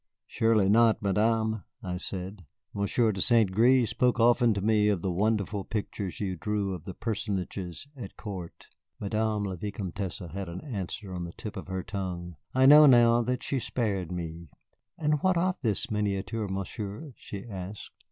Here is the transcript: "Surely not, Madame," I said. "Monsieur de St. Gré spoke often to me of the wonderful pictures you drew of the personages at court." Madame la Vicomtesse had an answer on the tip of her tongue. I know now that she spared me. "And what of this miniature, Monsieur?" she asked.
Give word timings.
"Surely 0.25 0.67
not, 0.67 0.99
Madame," 1.03 1.63
I 1.83 1.97
said. 1.97 2.47
"Monsieur 2.73 3.11
de 3.11 3.21
St. 3.21 3.51
Gré 3.51 3.87
spoke 3.87 4.19
often 4.19 4.51
to 4.55 4.59
me 4.59 4.87
of 4.87 5.03
the 5.03 5.11
wonderful 5.11 5.63
pictures 5.63 6.19
you 6.19 6.35
drew 6.35 6.73
of 6.73 6.85
the 6.85 6.95
personages 6.95 7.87
at 7.95 8.17
court." 8.17 8.65
Madame 8.99 9.43
la 9.43 9.53
Vicomtesse 9.55 10.17
had 10.33 10.49
an 10.49 10.61
answer 10.61 11.13
on 11.13 11.23
the 11.25 11.33
tip 11.33 11.55
of 11.55 11.67
her 11.67 11.83
tongue. 11.83 12.35
I 12.55 12.65
know 12.65 12.87
now 12.87 13.21
that 13.21 13.43
she 13.43 13.59
spared 13.59 14.11
me. 14.11 14.49
"And 14.97 15.21
what 15.21 15.37
of 15.37 15.57
this 15.61 15.91
miniature, 15.91 16.47
Monsieur?" 16.47 17.13
she 17.15 17.45
asked. 17.47 17.91